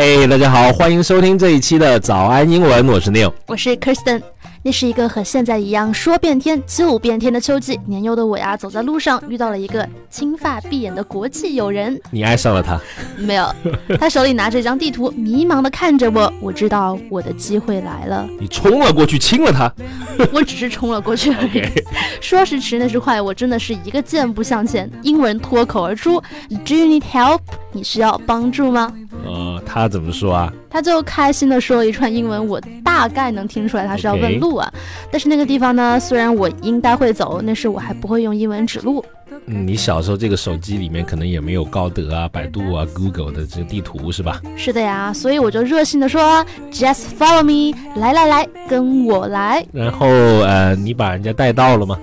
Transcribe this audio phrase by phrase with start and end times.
[0.00, 4.22] 嘿，大家好，欢迎收听这一期的早安英文，我是 Neil，我是 Kirsten。
[4.62, 12.00] 那是一个和现在一样说变天就变天的秋季，年幼的我呀，走在路上遇到了一个金发碧眼的国际友人。
[12.12, 12.80] 你爱上了他？
[13.16, 13.52] 没有，
[13.98, 16.32] 他手里拿着一张地图，迷茫的看着我。
[16.40, 18.24] 我知道我的机会来了。
[18.38, 19.72] 你冲了过去亲了他？
[20.32, 21.60] 我只是冲了过去而已。
[22.22, 26.20] 说时迟，那时快，我真的是一个箭步向前，英文脱口而出
[26.64, 27.40] ：Do you need help？
[27.72, 28.92] 你需要帮助吗？
[29.68, 30.52] 呃，他怎么说啊？
[30.70, 34.72] 他就开心的说了一串英文，我大概能听出来他是要问路啊。
[35.10, 39.04] 但是那个地方呢，虽然我应该会走，但是我还不会用英文指路。
[39.46, 44.40] 嗯，你小时候这个手机里面可能也没有高德啊、百度啊、Google 的这个地图是吧？
[44.56, 49.64] 是的呀，所以我就热心的说，Just follow me，来来来，跟我来。
[49.72, 51.98] 然后呃，你把人家带到了吗？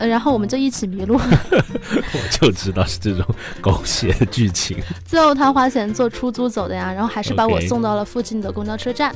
[0.00, 1.20] 呃，然后我们就一起迷路。
[1.20, 3.22] 我就知道是这种
[3.60, 4.78] 狗血的剧情。
[5.04, 9.14] 最后他花钱坐出租走的呀，然后还是把我送到了附近的公交车站。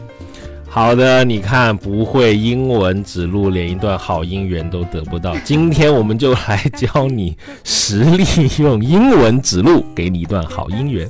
[0.69, 5.34] 好的，你看不会英文指路，连一段好姻缘都得不到。
[5.39, 8.27] 今天我们就来教你实力
[8.59, 11.09] 用英文指路，给你一段好姻缘。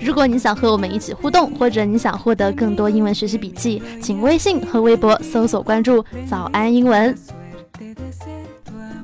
[0.00, 7.14] 如果你想和我们一起互动，或者你想获得更多英文学习笔记，请微信和微博搜索关注“早安英文”。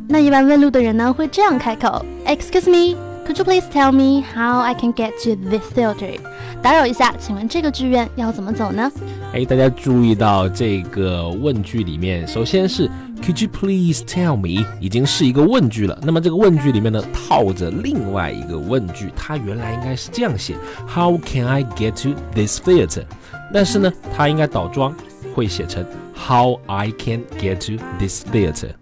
[0.08, 6.19] 那一般问路的人呢，会这样开口：“Excuse me, could you please tell me how I can get to this theater？”
[6.61, 8.91] 打扰一下，请问这个剧院要怎么走呢？
[9.33, 12.89] 哎，大家注意到这个问句里面，首先是
[13.23, 15.98] “Could you please tell me？” 已经是一个问句了。
[16.03, 20.55] 那么这个问句里面呢，套着另外一个问句，它原来应该是这样写
[20.86, 23.05] ：“How can I get to this theater？”
[23.53, 24.95] 但是呢，它应该倒装，
[25.34, 28.81] 会写成 “How I can get to this theater？”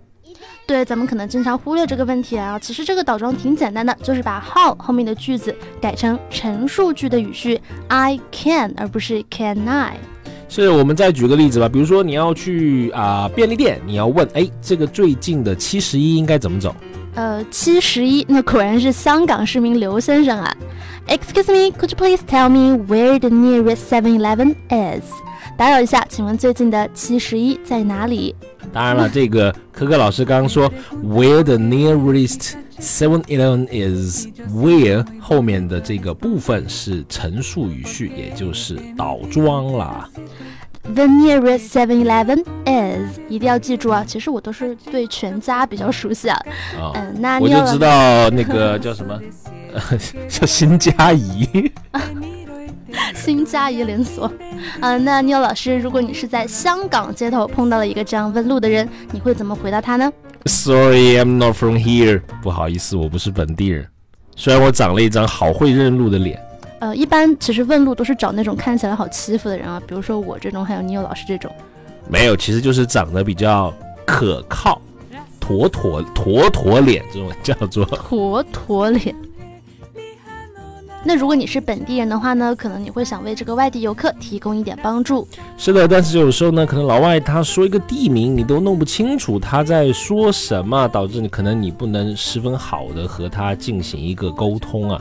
[0.71, 2.57] 对，咱们可能经常忽略这个问题啊。
[2.57, 9.97] 其实这个倒装挺简单的，就是把 how 后面的句子改成陈述句的语序，I can 而不是 can I。
[10.49, 16.73] 是我们再举个例子吧，比如说你要去啊便利店，你要问，哎，这个最近的七十一应该怎么走？
[17.17, 20.57] 呃，七十一，那果然是香港市民刘先生啊。
[21.09, 25.03] Excuse me, could you please tell me where the nearest Seven Eleven is？
[25.59, 28.37] 打扰一下，请问最近的七十一在哪里？
[28.73, 30.71] 当然了，这个可可老师刚刚说
[31.05, 40.09] where the nearest Seven Eleven is where 后面的这个部分是陈述语序，也就是倒装啦。
[40.83, 44.03] The nearest Seven Eleven is 一定要记住啊！
[44.07, 46.41] 其实我都是对全家比较熟悉啊。
[46.95, 49.21] 嗯，那我就知道那个叫什么，
[50.27, 51.71] 叫新佳怡。
[53.31, 54.29] 新佳怡连锁，
[54.81, 60.13] 啊，那妞老师，如果你是在香港街头碰到了一个这样问路的人，你会怎么回答他呢
[60.47, 62.23] ？Sorry, I'm not from here。
[62.43, 63.87] 不好意思，我不是本地人。
[64.35, 66.43] 虽然我长了一张好会认路的脸。
[66.81, 71.49] 呃，一般其实问路都是找那种看起来好欺负的人啊，比如说我这种，还有妞老师这种。
[72.09, 73.73] 没有，其实就是长得比较
[74.05, 74.83] 可靠，
[75.39, 79.15] 妥妥妥妥脸，这种叫做妥妥脸。
[81.03, 85.27] 那如果你是本地人的话呢，可能你会想为这个外地游客提供一点帮助。
[85.57, 95.01] 是的，但是有时候呢，可能老外他说一个地名，你都弄不清楚他在说什么，导致你可能你不能十分好的和他进行一个沟通啊。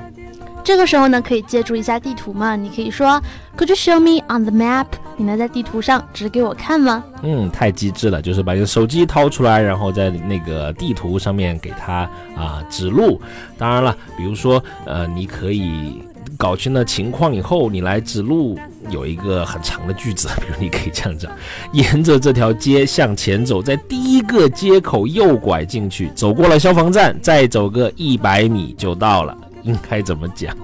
[0.69, 2.55] 这个时候呢，可以借助一下地图嘛？
[2.55, 3.19] 你可以说
[3.57, 4.85] ，Could you show me on the map？
[5.17, 7.03] 你能在地图上指给我看吗？
[7.23, 13.19] 嗯，太机智了，就是把你的手机掏出来，然后在那个地图上面给他啊指路。
[13.57, 16.03] 当然了，比如说呃，你可以
[16.37, 18.55] 搞清了情况以后，你来指路，
[18.91, 21.31] 有一个很长的句子，比如你可以这样讲：
[21.71, 29.35] 沿着这条街向前走，在第一个街口右拐进去，走过了消防站，再走个一百米就到了。
[29.62, 30.54] 应该怎么讲？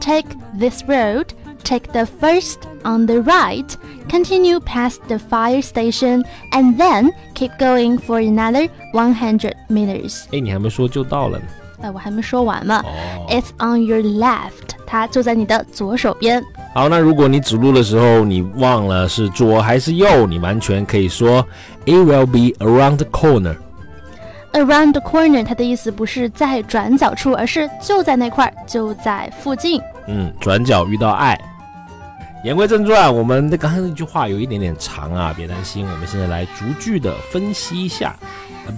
[0.00, 1.26] Take this road.
[1.64, 3.66] Take the first on the right.
[4.08, 10.24] Continue past the fire station, and then keep going for another 100 meters.
[10.32, 11.44] 哎，你还没说就到了呢。
[11.82, 12.82] 哎，我还没说完嘛。
[13.28, 14.76] It's on your left.
[14.86, 16.42] 它就在你的左手边。
[16.74, 21.46] 好，那如果你指路的时候你忘了是左还是右，你完全可以说
[21.84, 23.56] It will be around the corner.
[24.53, 29.81] Around the corner，它的意思不是在转角处，而是就在那块儿，就在附近。
[30.07, 31.35] 嗯，转角遇到爱。
[32.43, 38.15] 言归正传，我们的刚才那句话有一点点长啊，别担心，我们现在来逐句的分析一下。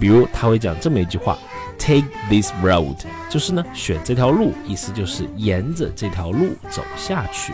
[0.00, 1.36] 比如他会讲这么一句话
[1.78, 2.96] ：Take this road，
[3.28, 7.52] 就是呢选这条路，意思就是沿着这条路走下去。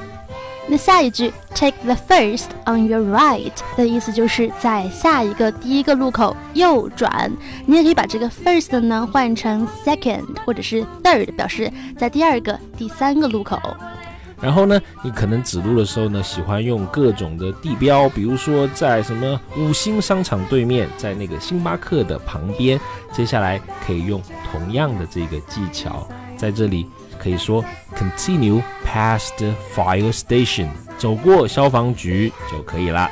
[0.69, 7.31] 那下一句 take the first on your right 的意思就是在下一个第一个路口右转。
[7.67, 13.61] 你也可以把这个 first 呢换成 second 或者是 third，表示在第二个、第三个路口。
[14.41, 22.81] 然后呢，你可能指路的时候呢，喜欢用各种的地标，比如说在什么五星商场对面，在那个星巴克的旁边。
[23.13, 24.21] 接下来可以用
[24.51, 26.89] 同样的这个技巧，在这里
[27.21, 30.69] 可以说 continue past the fire station，
[30.99, 33.09] 走过消防局就可以了。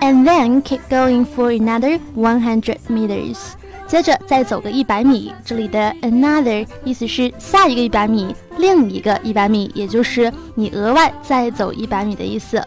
[0.00, 3.38] And then keep going for another one hundred meters.
[3.86, 12.62] 接着再走个一百米，这里的 another 意思是下一个一百米，另一个一百米，也就是你额外再走一百米的意思。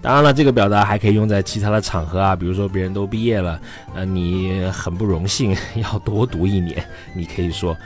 [0.00, 3.60] 当然了，这个表达还可以用在其他的场合啊，比如说别人都毕业了，
[3.94, 6.82] 呃，你很不荣幸 要多读一年，
[7.14, 7.76] 你可以说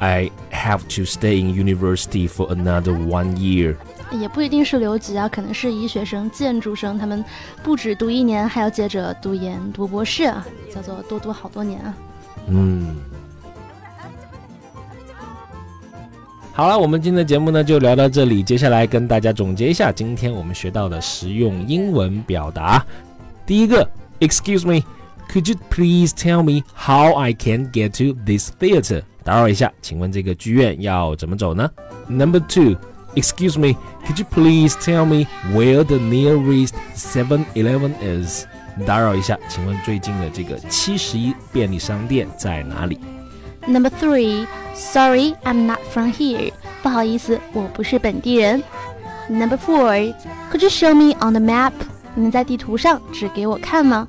[0.00, 3.76] I have to stay in university for another one year。
[4.10, 7.22] 也不一定是留级啊，可能是医学生、建筑生，他们
[7.62, 11.94] 不止读一年，还要接着读研、读博士啊，叫做多读好多年啊。
[12.46, 12.96] 嗯，
[16.52, 18.42] 好了，我们今天的节目呢就聊到这里。
[18.42, 22.82] 接下来跟大家总结一下今天我们学到的实用英文表达。
[23.44, 23.86] 第一个
[24.20, 24.82] ，Excuse me,
[25.31, 29.03] could you please tell me how I can get to this theater？
[29.23, 31.69] 打扰一下，请问这个剧院要怎么走呢？
[32.07, 32.75] Number two,
[33.15, 33.77] Excuse me,
[34.07, 38.45] could you please tell me where the nearest Seven Eleven is？
[38.87, 42.99] 打扰一下，请问最近的这个七十一便利商店在哪里？
[43.67, 46.51] Number three, sorry, I'm not from here.
[46.81, 48.63] 不好意思，我不是本地人。
[49.29, 50.13] Number four,
[50.51, 51.73] could you show me on the map?
[52.15, 54.07] 你能在地图上指给我看吗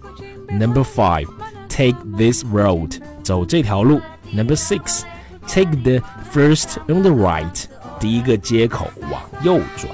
[0.49, 1.27] ？Number five,
[1.69, 3.01] take this road.
[3.23, 4.01] 走这条路。
[4.33, 5.03] Number six,
[5.47, 6.01] take the
[6.33, 7.65] first on the right.
[7.99, 9.93] 第一个街口往右转。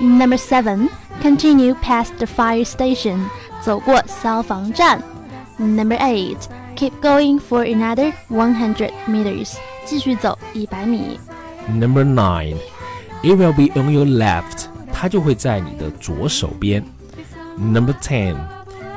[0.00, 0.88] Number seven,
[1.22, 3.26] continue past the fire station.
[3.62, 5.02] 走过消防站。
[5.58, 6.38] Number eight,
[6.74, 9.54] keep going for another one hundred meters.
[9.84, 11.18] 继续走一百米。
[11.68, 12.56] Number nine,
[13.22, 14.66] it will be on your left.
[14.92, 16.84] 它就会在你的左手边。
[17.58, 18.36] Number ten,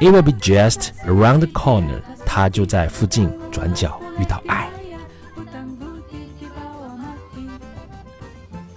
[0.00, 2.00] It will be just around the corner.
[2.25, 4.69] 它就在附近转角遇到爱。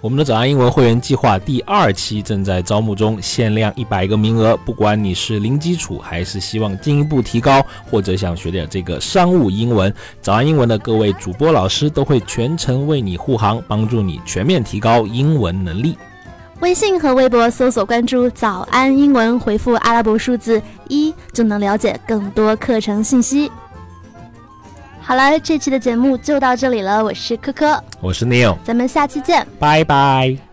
[0.00, 4.56] 我们的早安英文会员计划第二期正在招募中，限量一百个名额。
[4.64, 15.96] 不管你是零基础，还是希望进一步提高，或者想学点这个商务英文，早安英文的各位主播老师都会全程为你护航，帮助你全面提高英文能力。
[16.62, 23.50] 微信和微博搜索关注“早安英文”，回复阿拉伯数字一就能了解更多课程信息。
[25.00, 27.02] 好了，这期的节目就到这里了。
[27.04, 30.51] 我是科科，我是 Neil，咱们下期见，拜拜。